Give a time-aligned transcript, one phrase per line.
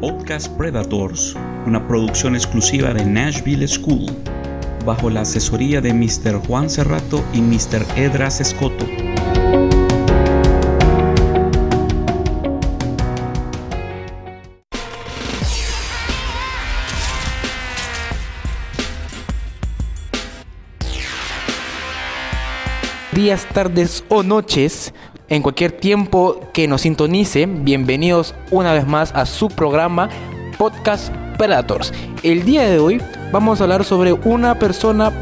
[0.00, 1.34] Podcast Predators,
[1.66, 4.06] una producción exclusiva de Nashville School,
[4.86, 6.38] bajo la asesoría de Mr.
[6.46, 7.84] Juan Cerrato y Mr.
[7.96, 8.86] Edras Escoto.
[23.18, 24.94] días, tardes o noches,
[25.28, 30.08] en cualquier tiempo que nos sintonice, bienvenidos una vez más a su programa
[30.56, 31.92] Podcast Predators.
[32.22, 35.12] El día de hoy vamos a hablar sobre una persona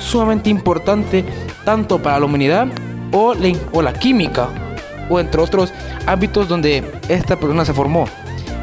[0.00, 1.24] sumamente importante
[1.64, 2.68] tanto para la humanidad
[3.12, 4.48] o la, o la química
[5.10, 5.72] o entre otros
[6.06, 8.06] ámbitos donde esta persona se formó.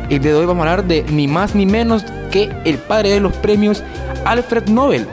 [0.09, 3.09] El día de hoy vamos a hablar de ni más ni menos que el padre
[3.09, 3.83] de los premios
[4.23, 5.05] Alfred Nobel.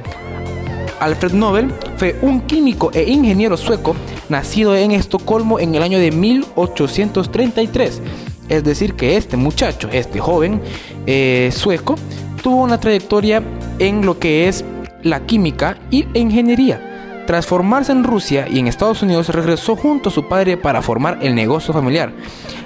[1.00, 3.94] Alfred Nobel fue un químico e ingeniero sueco
[4.30, 8.00] nacido en Estocolmo en el año de 1833.
[8.48, 10.62] Es decir, que este muchacho, este joven
[11.04, 11.96] eh, sueco,
[12.42, 13.42] tuvo una trayectoria
[13.78, 14.64] en lo que es
[15.02, 17.24] la química y la ingeniería.
[17.26, 21.18] Tras formarse en Rusia y en Estados Unidos, regresó junto a su padre para formar
[21.20, 22.14] el negocio familiar,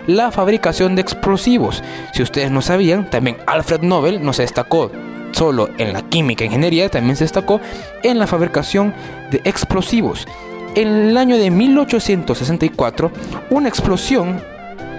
[0.07, 1.83] la fabricación de explosivos.
[2.13, 4.93] Si ustedes no sabían, también Alfred Nobel no se destacó
[5.35, 7.61] solo en la química e ingeniería, también se destacó
[8.03, 8.95] en la fabricación
[9.31, 10.27] de explosivos.
[10.75, 13.13] En el año de 1864,
[13.51, 14.41] una explosión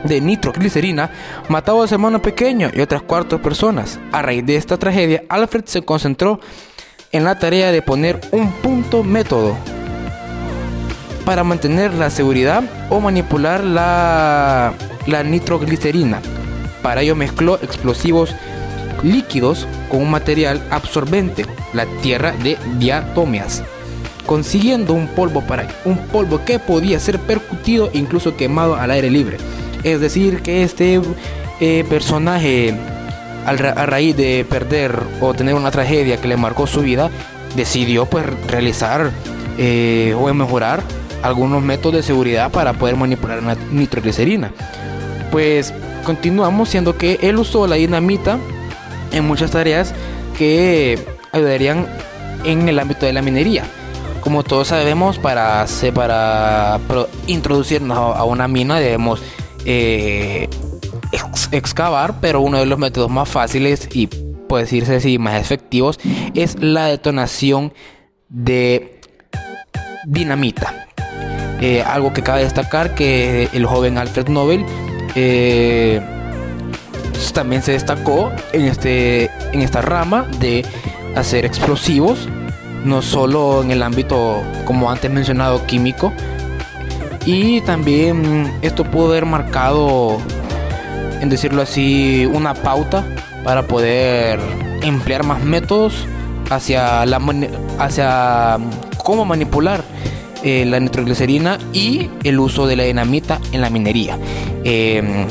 [0.04, 1.10] de nitroglicerina
[1.50, 4.00] mataba a su hermano pequeño y otras cuatro personas.
[4.12, 6.40] A raíz de esta tragedia, Alfred se concentró
[7.12, 9.56] en la tarea de poner un punto método
[11.26, 14.74] para mantener la seguridad o manipular la,
[15.08, 16.22] la nitroglicerina.
[16.84, 18.36] Para ello mezcló explosivos
[19.06, 23.64] líquidos con un material absorbente, la tierra de diatomeas
[24.26, 29.10] consiguiendo un polvo para un polvo que podía ser percutido e incluso quemado al aire
[29.10, 29.38] libre.
[29.84, 31.00] Es decir, que este
[31.60, 32.74] eh, personaje
[33.46, 37.12] a raíz de perder o tener una tragedia que le marcó su vida,
[37.56, 39.12] decidió pues realizar
[39.58, 40.82] eh, o mejorar
[41.22, 44.52] algunos métodos de seguridad para poder manipular la nitroglicerina.
[45.32, 48.40] Pues continuamos siendo que él usó la dinamita
[49.16, 49.94] en muchas tareas
[50.38, 51.00] que
[51.32, 51.88] ayudarían
[52.44, 53.64] en el ámbito de la minería
[54.26, 56.80] como todos sabemos, para, para
[57.28, 59.22] introducirnos a una mina debemos
[59.66, 60.50] eh,
[61.52, 66.00] excavar, pero uno de los métodos más fáciles y puede decirse así más efectivos
[66.34, 67.72] es la detonación
[68.28, 69.00] de
[70.08, 70.88] dinamita.
[71.62, 74.66] Eh, algo que cabe destacar que el joven Alfred Nobel
[75.14, 76.02] eh,
[77.34, 80.66] también se destacó en, este, en esta rama de
[81.16, 82.28] hacer explosivos
[82.86, 86.14] no solo en el ámbito, como antes mencionado, químico,
[87.26, 90.20] y también esto pudo haber marcado,
[91.20, 93.04] en decirlo así, una pauta
[93.44, 94.40] para poder
[94.84, 96.06] emplear más métodos
[96.52, 97.20] hacia, la,
[97.80, 98.58] hacia
[99.04, 99.84] cómo manipular
[100.44, 104.20] eh, la nitroglicerina y el uso de la dinamita en la minería.
[104.64, 105.26] Em,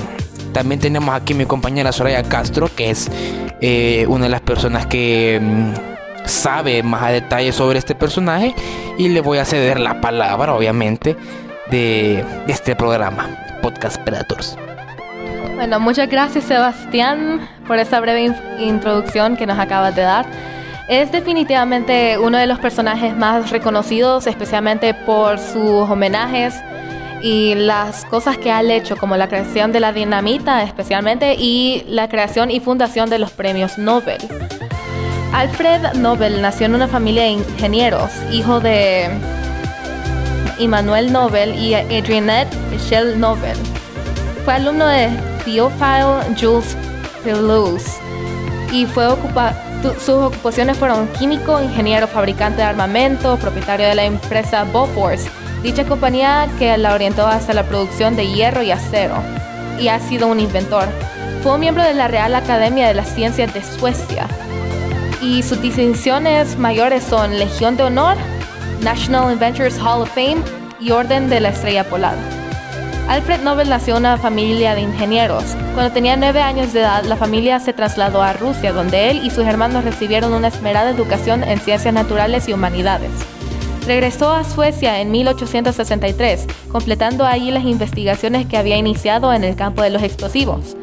[0.55, 3.11] también tenemos aquí mi compañera Soraya Castro, que es
[3.61, 5.75] eh, una de las personas que em,
[6.25, 8.55] sabe más a detalle sobre este personaje
[8.97, 11.17] y le voy a ceder la palabra, obviamente,
[11.71, 13.29] de, este programa,
[13.63, 14.57] Podcast Predators.
[15.57, 20.25] Bueno, muchas gracias Sebastián por esa breve introducción que nos acabas de dar.
[20.89, 26.55] Es definitivamente uno de los personajes más reconocidos, especialmente por sus homenajes
[27.25, 32.07] y las cosas que ha hecho, como la creación de la dinamita especialmente y la
[32.07, 34.19] creación y fundación de los premios Nobel.
[35.33, 39.09] Alfred Nobel nació en una familia de ingenieros, hijo de
[40.59, 43.57] Immanuel Nobel y Adrienne Michelle Nobel.
[44.45, 45.09] Fue alumno de
[45.47, 46.77] Theophile Jules
[47.25, 47.91] Pelouse
[48.71, 49.07] y fue
[49.99, 55.27] sus ocupaciones fueron químico, ingeniero, fabricante de armamento, propietario de la empresa Bofors,
[55.65, 59.17] dicha compañía que la orientó hasta la producción de hierro y acero,
[59.81, 60.87] y ha sido un inventor.
[61.43, 64.29] Fue miembro de la Real Academia de las Ciencias de Suecia
[65.23, 68.17] y sus distinciones mayores son Legión de Honor,
[68.83, 70.43] National Inventors Hall of Fame
[70.81, 72.17] y Orden de la Estrella Polar.
[73.09, 75.45] Alfred Nobel nació en una familia de ingenieros.
[75.73, 79.31] Cuando tenía nueve años de edad, la familia se trasladó a Rusia, donde él y
[79.31, 83.11] sus hermanos recibieron una esmerada educación en ciencias naturales y humanidades.
[83.87, 89.83] Regresó a Suecia en 1863, completando ahí las investigaciones que había iniciado en el campo
[89.83, 90.75] de los explosivos.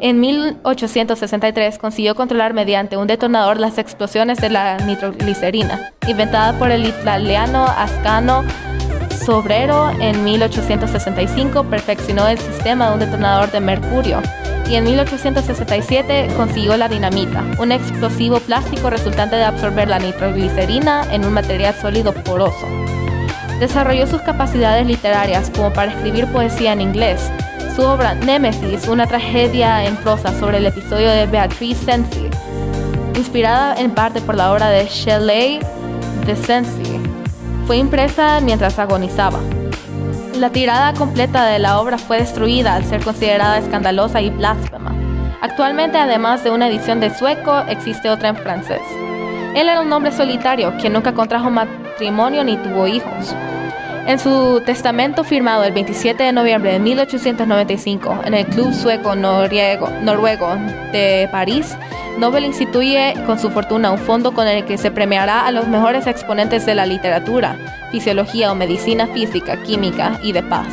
[0.00, 6.86] En 1863 consiguió controlar mediante un detonador las explosiones de la nitroglicerina, inventada por el
[6.86, 8.44] italiano Ascano
[9.26, 14.22] Sobrero en 1865, perfeccionó el sistema de un detonador de mercurio
[14.70, 21.24] y en 1867 consiguió la dinamita, un explosivo plástico resultante de absorber la nitroglicerina en
[21.24, 22.66] un material sólido poroso.
[23.60, 27.30] Desarrolló sus capacidades literarias como para escribir poesía en inglés.
[27.74, 32.28] Su obra Nemesis, una tragedia en prosa sobre el episodio de Beatrice Sensi,
[33.16, 35.60] inspirada en parte por la obra de Shelley
[36.26, 37.00] de Sensi,
[37.66, 39.40] fue impresa mientras agonizaba.
[40.38, 44.94] La tirada completa de la obra fue destruida al ser considerada escandalosa y blasfema.
[45.42, 48.80] Actualmente, además de una edición de sueco, existe otra en francés.
[49.56, 53.34] Él era un hombre solitario, quien nunca contrajo matrimonio ni tuvo hijos.
[54.06, 60.56] En su testamento firmado el 27 de noviembre de 1895 en el Club Sueco Noruego
[60.92, 61.76] de París,
[62.18, 66.08] Nobel instituye con su fortuna un fondo con el que se premiará a los mejores
[66.08, 67.56] exponentes de la literatura,
[67.92, 70.66] fisiología o medicina física, química y de paz.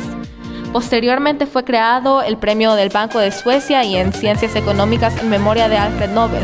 [0.72, 5.68] Posteriormente fue creado el premio del Banco de Suecia y en Ciencias Económicas en memoria
[5.68, 6.42] de Alfred Nobel,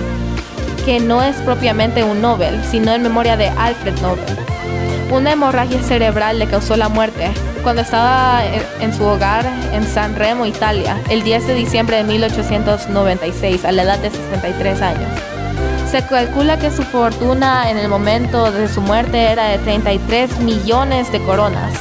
[0.87, 4.37] que no es propiamente un Nobel, sino en memoria de Alfred Nobel.
[5.11, 7.29] Una hemorragia cerebral le causó la muerte
[7.63, 8.43] cuando estaba
[8.81, 13.83] en su hogar en San Remo, Italia, el 10 de diciembre de 1896, a la
[13.83, 15.11] edad de 63 años.
[15.91, 21.13] Se calcula que su fortuna en el momento de su muerte era de 33 millones
[21.13, 21.73] de coronas,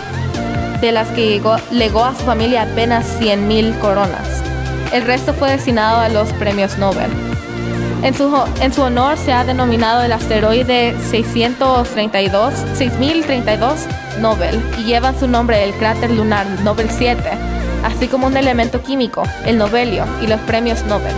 [0.81, 1.41] de las que
[1.71, 4.43] legó a su familia apenas 100 mil coronas.
[4.93, 7.09] El resto fue destinado a los premios Nobel.
[8.03, 13.87] En su, en su honor se ha denominado el asteroide 632, 6032
[14.19, 17.21] Nobel y lleva su nombre el cráter lunar Nobel 7,
[17.83, 21.13] así como un elemento químico, el Nobelio y los premios Nobel.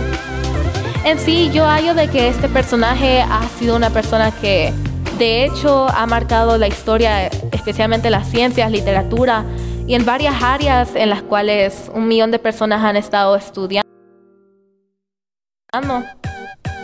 [1.04, 4.72] En sí, yo hallo de que este personaje ha sido una persona que
[5.18, 9.44] de hecho ha marcado la historia, especialmente las ciencias, literatura
[9.86, 13.84] y en varias áreas en las cuales un millón de personas han estado estudiando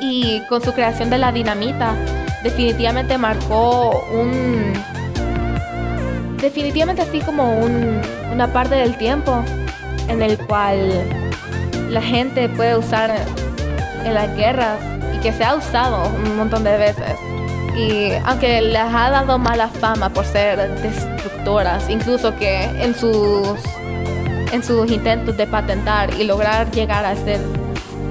[0.01, 1.95] y con su creación de la dinamita
[2.43, 4.73] definitivamente marcó un
[6.41, 8.01] definitivamente así como un,
[8.33, 9.43] una parte del tiempo
[10.09, 10.91] en el cual
[11.91, 13.15] la gente puede usar
[14.05, 14.79] en las guerras
[15.15, 17.17] y que se ha usado un montón de veces
[17.77, 23.59] y aunque les ha dado mala fama por ser destructoras incluso que en sus
[24.53, 27.41] en sus intentos de patentar y lograr llegar a ser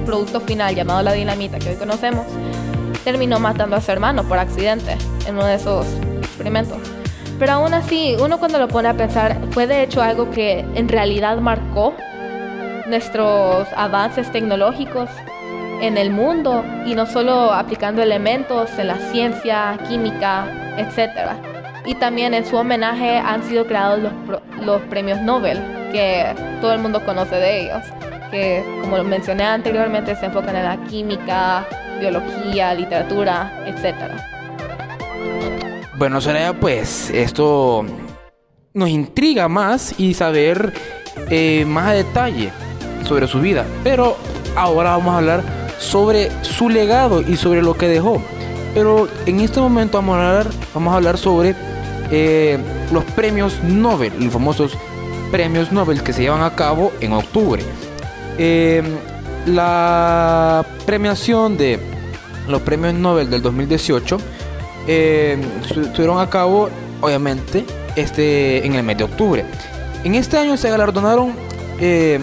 [0.06, 2.26] producto final llamado la dinamita que hoy conocemos,
[3.04, 5.86] terminó matando a su hermano por accidente en uno de esos
[6.22, 6.78] experimentos.
[7.40, 10.88] Pero aún así, uno cuando lo pone a pensar, fue de hecho algo que en
[10.88, 11.94] realidad marcó
[12.86, 15.08] nuestros avances tecnológicos
[15.80, 20.46] en el mundo y no solo aplicando elementos en la ciencia, química,
[20.76, 21.32] etc.
[21.86, 24.12] Y también en su homenaje han sido creados los,
[24.62, 25.58] los premios Nobel,
[25.92, 27.82] que todo el mundo conoce de ellos
[28.30, 31.66] que, como mencioné anteriormente, se enfocan en la química,
[31.98, 34.39] biología, literatura, etc.
[36.00, 37.84] Bueno, Soraya, pues esto
[38.72, 40.72] nos intriga más y saber
[41.28, 42.50] eh, más a detalle
[43.06, 43.66] sobre su vida.
[43.84, 44.16] Pero
[44.56, 45.42] ahora vamos a hablar
[45.78, 48.22] sobre su legado y sobre lo que dejó.
[48.72, 51.54] Pero en este momento vamos a hablar, vamos a hablar sobre
[52.10, 52.58] eh,
[52.94, 54.78] los premios Nobel, los famosos
[55.30, 57.62] premios Nobel que se llevan a cabo en octubre.
[58.38, 58.86] Em,
[59.44, 61.78] la premiación de
[62.48, 64.16] los premios Nobel del 2018
[64.86, 66.68] eh, estuvieron a cabo,
[67.00, 67.64] obviamente,
[67.96, 69.44] este, en el mes de octubre.
[70.04, 71.32] En este año se galardonaron
[71.78, 72.18] eh,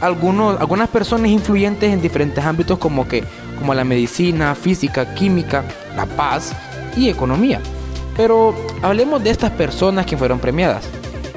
[0.00, 3.24] algunos, algunas personas influyentes en diferentes ámbitos como, que,
[3.58, 5.64] como la medicina, física, química,
[5.96, 6.52] la paz
[6.96, 7.60] y economía.
[8.16, 10.84] Pero hablemos de estas personas que fueron premiadas.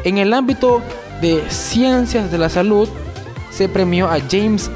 [0.03, 0.81] En el ámbito
[1.21, 2.89] de ciencias de la salud,
[3.51, 4.69] se premió a James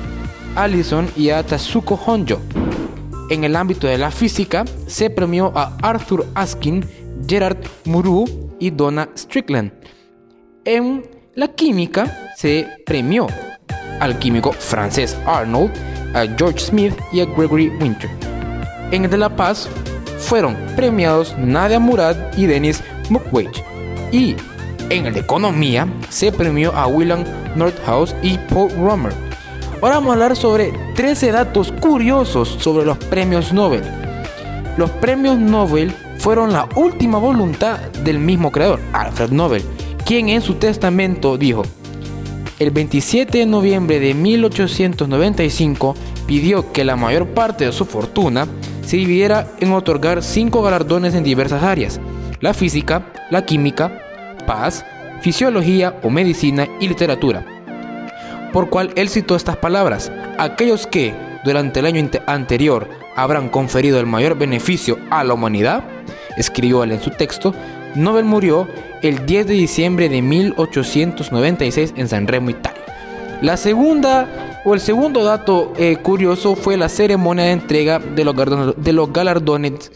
[0.55, 2.39] Allison y a Tatsuko Honjo.
[3.29, 6.83] En el ámbito de la física, se premió a Arthur Askin,
[7.27, 8.25] Gerard Muru
[8.59, 9.71] y Donna Strickland.
[10.65, 11.03] En
[11.35, 13.27] la química, se premió
[13.99, 15.71] al químico francés Arnold,
[16.15, 18.09] a George Smith y a Gregory Winter.
[18.91, 19.69] En el de La Paz,
[20.17, 23.63] fueron premiados Nadia Murad y Dennis Mukwege.
[24.11, 24.35] Y
[24.89, 27.23] en el de Economía, se premió a William
[27.55, 29.28] Nordhaus y Paul Romer.
[29.81, 33.83] Ahora vamos a hablar sobre 13 datos curiosos sobre los premios Nobel.
[34.75, 39.63] Los premios Nobel fueron la última voluntad del mismo creador, Alfred Nobel,
[40.05, 41.63] quien en su testamento dijo,
[42.59, 45.95] el 27 de noviembre de 1895
[46.27, 48.47] pidió que la mayor parte de su fortuna
[48.85, 52.01] se dividiera en otorgar cinco galardones en diversas áreas,
[52.41, 54.03] la física, la química,
[54.45, 54.83] paz,
[55.21, 57.58] fisiología o medicina y literatura.
[58.51, 60.11] Por cual él citó estas palabras.
[60.37, 61.13] Aquellos que
[61.43, 65.83] durante el año anterior habrán conferido el mayor beneficio a la humanidad,
[66.37, 67.53] escribió él en su texto,
[67.95, 68.67] Nobel murió
[69.01, 72.81] el 10 de diciembre de 1896 en San Remo, Italia.
[73.41, 78.35] La segunda o el segundo dato eh, curioso fue la ceremonia de entrega de los,
[78.75, 79.91] de los galardones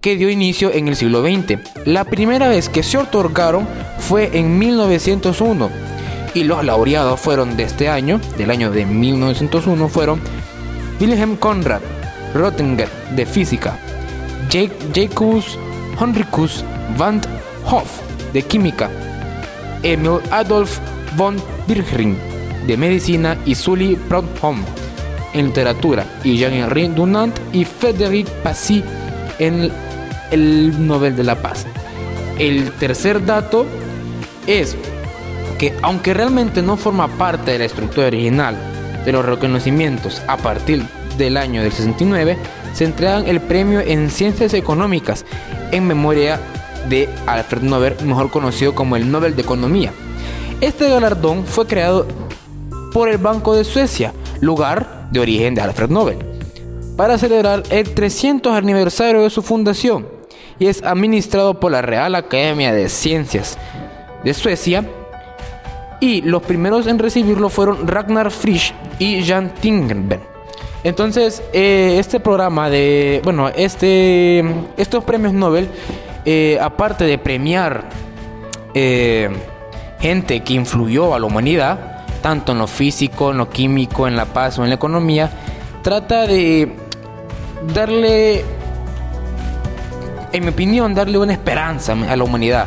[0.00, 1.60] que dio inicio en el siglo XX.
[1.86, 3.68] La primera vez que se otorgaron
[3.98, 5.91] fue en 1901
[6.34, 10.20] y los laureados fueron de este año, del año de 1901, fueron
[11.00, 11.80] Wilhelm Conrad
[12.34, 13.78] Rottinger de física,
[14.48, 15.58] Jake, Jacobus
[16.00, 16.64] Henricus
[16.96, 17.20] van
[17.70, 18.00] Hoff
[18.32, 18.90] de química,
[19.82, 20.78] Emil Adolf
[21.16, 21.36] von
[21.66, 22.16] Birchring
[22.66, 24.64] de medicina y Sully Proudhon
[25.34, 28.84] en literatura y Jean-Henri Dunant y Frédéric Passy
[29.38, 29.70] en
[30.30, 31.66] el Nobel de la Paz.
[32.38, 33.66] El tercer dato
[34.46, 34.76] es
[35.62, 38.56] que aunque realmente no forma parte de la estructura original
[39.04, 40.82] de los reconocimientos a partir
[41.16, 42.36] del año del 69,
[42.74, 45.24] se entregan el premio en ciencias económicas
[45.70, 46.40] en memoria
[46.88, 49.92] de Alfred Nobel, mejor conocido como el Nobel de Economía.
[50.60, 52.08] Este galardón fue creado
[52.92, 56.18] por el Banco de Suecia, lugar de origen de Alfred Nobel,
[56.96, 60.08] para celebrar el 300 aniversario de su fundación
[60.58, 63.56] y es administrado por la Real Academia de Ciencias
[64.24, 64.84] de Suecia.
[66.02, 70.18] Y los primeros en recibirlo fueron Ragnar Frisch y Jan Tingenben.
[70.82, 74.44] Entonces, eh, este programa de, bueno, este,
[74.76, 75.68] estos premios Nobel,
[76.24, 77.84] eh, aparte de premiar
[78.74, 79.30] eh,
[80.00, 84.24] gente que influyó a la humanidad, tanto en lo físico, en lo químico, en la
[84.24, 85.30] paz o en la economía,
[85.84, 86.78] trata de
[87.72, 88.44] darle
[90.32, 92.66] en mi opinión, darle una esperanza a la humanidad.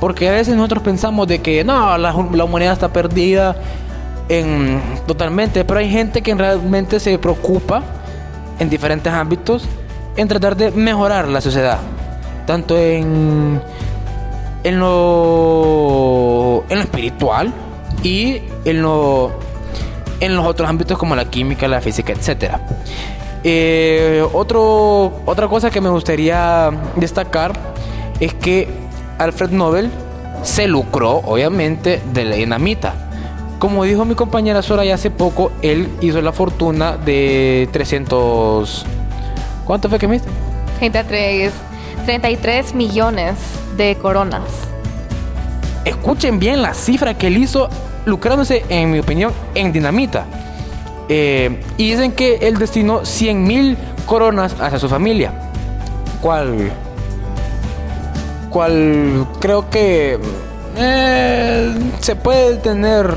[0.00, 3.54] Porque a veces nosotros pensamos de que no, la, humanidad está perdida
[4.28, 7.82] en, totalmente, pero hay gente que realmente se preocupa
[8.58, 9.68] en diferentes ámbitos
[10.16, 11.78] en tratar de mejorar la sociedad.
[12.46, 13.60] Tanto en,
[14.64, 17.52] en, lo, en lo espiritual
[18.02, 19.32] y en, lo,
[20.20, 22.60] en los otros ámbitos como la química, la física, etcétera.
[23.44, 27.52] Eh, otro, otra cosa que me gustaría destacar
[28.18, 28.79] es que
[29.20, 29.90] Alfred Nobel
[30.42, 32.94] se lucró, obviamente, de la dinamita.
[33.58, 38.86] Como dijo mi compañera Soraya hace poco, él hizo la fortuna de 300...
[39.66, 40.20] ¿Cuánto fue que me
[40.78, 41.52] 33,
[42.06, 43.34] 33 millones
[43.76, 44.42] de coronas.
[45.84, 47.68] Escuchen bien la cifra que él hizo
[48.06, 50.24] lucrándose, en mi opinión, en dinamita.
[51.10, 55.32] Eh, y dicen que él destinó 100 mil coronas hacia su familia.
[56.22, 56.72] ¿Cuál?
[58.50, 59.26] ¿Cuál?
[59.40, 60.18] Creo que
[60.76, 63.16] eh, se puede tener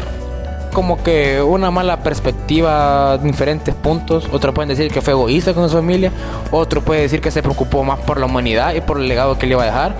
[0.73, 4.27] como que una mala perspectiva en diferentes puntos.
[4.31, 6.11] Otros pueden decir que fue egoísta con su familia.
[6.51, 9.47] Otro puede decir que se preocupó más por la humanidad y por el legado que
[9.47, 9.95] le iba a dejar.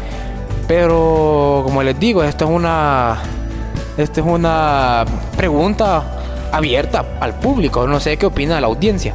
[0.68, 3.18] Pero como les digo, esto es una,
[3.98, 6.04] esta es una pregunta
[6.52, 7.88] abierta al público.
[7.88, 9.14] No sé qué opina la audiencia.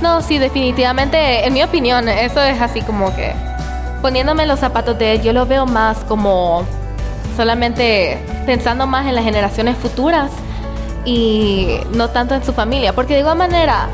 [0.00, 3.32] No, sí, definitivamente, en mi opinión, eso es así como que
[4.02, 6.66] poniéndome los zapatos de él, yo lo veo más como
[7.36, 10.30] solamente pensando más en las generaciones futuras
[11.04, 12.92] y no tanto en su familia.
[12.92, 13.88] Porque de igual manera,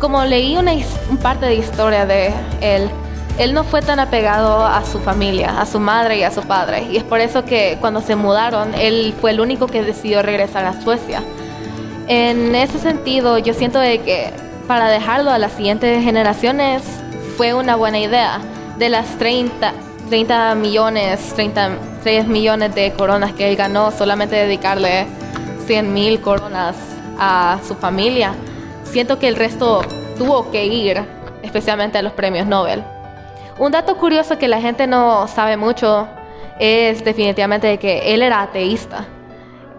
[0.00, 0.72] como leí una
[1.10, 2.90] un parte de historia de él,
[3.38, 6.86] él no fue tan apegado a su familia, a su madre y a su padre.
[6.90, 10.64] Y es por eso que cuando se mudaron, él fue el único que decidió regresar
[10.66, 11.22] a Suecia.
[12.06, 14.30] En ese sentido, yo siento de que
[14.68, 16.82] para dejarlo a las siguientes generaciones
[17.36, 18.40] fue una buena idea.
[18.78, 19.72] De las 30,
[20.08, 25.06] 30 millones, 33 millones de coronas que él ganó, solamente dedicarle
[25.66, 26.76] 100 mil coronas
[27.18, 28.34] a su familia.
[28.84, 29.82] Siento que el resto
[30.18, 31.02] tuvo que ir,
[31.42, 32.82] especialmente a los premios Nobel.
[33.58, 36.08] Un dato curioso que la gente no sabe mucho
[36.58, 39.06] es definitivamente de que él era ateísta.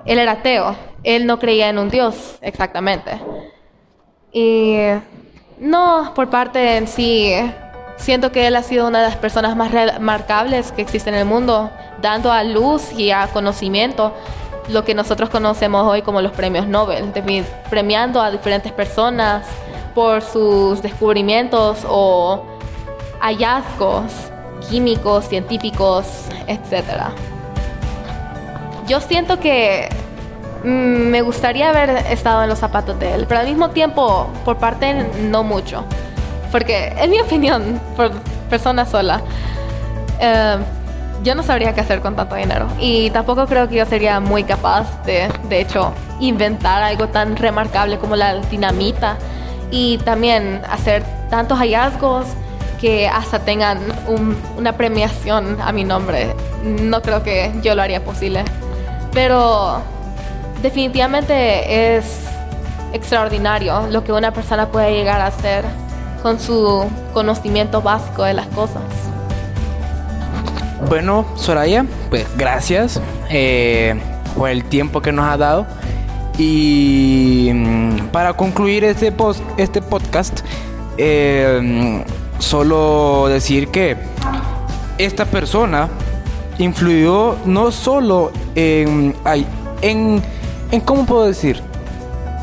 [0.06, 0.76] Él era ateo
[1.06, 3.12] él no creía en un Dios exactamente.
[4.34, 4.76] Y
[5.60, 7.32] no, por parte en sí,
[7.98, 11.26] siento que él ha sido una de las personas más remarcables que existen en el
[11.26, 11.72] mundo,
[12.02, 14.14] dando a luz y a conocimiento
[14.70, 17.12] lo que nosotros conocemos hoy como los premios Nobel,
[17.70, 19.46] premiando a diferentes personas
[19.94, 22.44] por sus descubrimientos o
[23.20, 24.12] hallazgos
[24.70, 27.12] químicos, científicos, etc.
[28.88, 29.90] Yo siento que
[30.66, 34.58] Mm, me gustaría haber estado en los zapatos de él, pero al mismo tiempo, por
[34.58, 35.86] parte no mucho.
[36.52, 38.12] Porque, en mi opinión, por
[38.50, 39.22] persona sola,
[40.20, 40.58] eh,
[41.24, 42.68] yo no sabría qué hacer con tanto dinero.
[42.80, 47.98] Y tampoco creo que yo sería muy capaz de, de hecho, inventar algo tan remarcable
[47.98, 49.18] como la dinamita
[49.72, 52.28] y también hacer tantos hallazgos
[52.80, 53.80] que hasta tengan
[54.58, 56.36] una premiación a mi nombre.
[56.64, 58.44] No creo que yo lo haría posible.
[59.12, 59.82] Pero
[60.62, 62.22] definitivamente es
[62.94, 65.66] extraordinario lo que una persona puede llegar a hacer
[66.26, 68.82] con su conocimiento básico de las cosas.
[70.90, 73.94] Bueno, Soraya, pues gracias eh,
[74.36, 75.68] por el tiempo que nos ha dado.
[76.40, 80.40] Y mm, para concluir este, post, este podcast,
[80.98, 82.04] eh,
[82.40, 83.96] solo decir que
[84.98, 85.90] esta persona
[86.58, 89.16] influyó no solo en,
[89.84, 90.24] en,
[90.72, 91.62] en, ¿cómo puedo decir?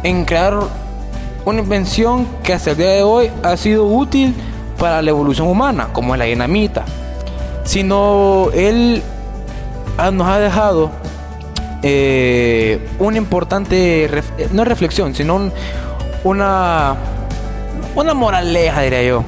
[0.04, 0.81] En crear
[1.44, 4.34] una invención que hasta el día de hoy ha sido útil
[4.78, 6.84] para la evolución humana, como es la dinamita,
[7.64, 9.02] sino él
[10.12, 10.90] nos ha dejado
[11.82, 14.08] eh, una importante,
[14.52, 15.50] no reflexión, sino
[16.24, 16.96] una,
[17.94, 19.24] una moraleja, diría yo,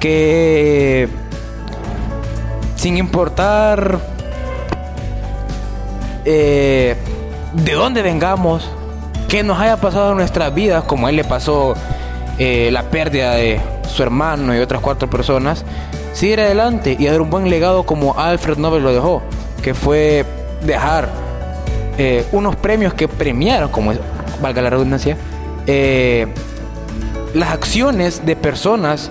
[0.00, 1.08] que
[2.76, 3.98] sin importar
[6.24, 6.96] eh,
[7.52, 8.70] de dónde vengamos,
[9.28, 11.74] qué nos haya pasado en nuestras vidas, como a él le pasó
[12.38, 15.64] eh, la pérdida de su hermano y otras cuatro personas,
[16.12, 19.22] seguir adelante y dar un buen legado como Alfred Nobel lo dejó,
[19.62, 20.24] que fue
[20.64, 21.08] dejar
[21.98, 23.92] eh, unos premios que premiaron, como
[24.40, 25.16] valga la redundancia,
[25.66, 26.26] eh,
[27.34, 29.10] las acciones de personas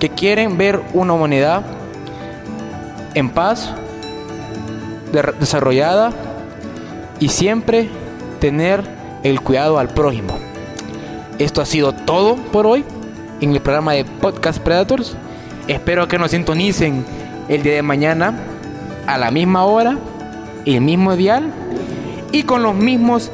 [0.00, 1.62] que quieren ver una humanidad
[3.14, 3.70] en paz,
[5.38, 6.10] desarrollada
[7.20, 7.88] y siempre
[8.40, 10.38] tener el cuidado al prójimo.
[11.38, 12.84] Esto ha sido todo por hoy
[13.40, 15.16] en el programa de Podcast Predators.
[15.68, 17.04] Espero que nos sintonicen
[17.48, 18.34] el día de mañana
[19.06, 19.98] a la misma hora,
[20.64, 21.52] el mismo dial
[22.30, 23.30] y con los mismos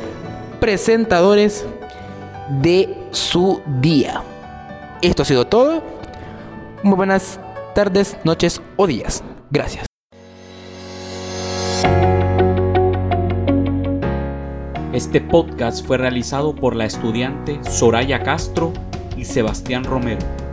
[0.61, 1.67] presentadores
[2.61, 4.23] de su día.
[5.03, 5.83] Esto ha sido todo.
[6.83, 7.39] Muy buenas
[7.75, 9.23] tardes, noches o días.
[9.51, 9.88] Gracias.
[14.99, 18.73] Este podcast fue realizado por la estudiante Soraya Castro
[19.17, 20.48] y Sebastián Romero.